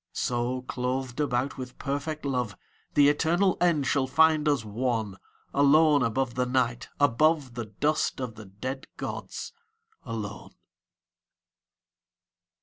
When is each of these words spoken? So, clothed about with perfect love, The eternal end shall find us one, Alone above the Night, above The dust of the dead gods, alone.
So, 0.13 0.63
clothed 0.63 1.19
about 1.19 1.59
with 1.59 1.77
perfect 1.77 2.25
love, 2.25 2.57
The 2.95 3.07
eternal 3.07 3.55
end 3.61 3.85
shall 3.85 4.07
find 4.07 4.47
us 4.49 4.65
one, 4.65 5.17
Alone 5.53 6.01
above 6.01 6.33
the 6.33 6.47
Night, 6.47 6.89
above 6.99 7.53
The 7.53 7.65
dust 7.67 8.19
of 8.19 8.33
the 8.33 8.45
dead 8.45 8.87
gods, 8.97 9.53
alone. 10.03 10.55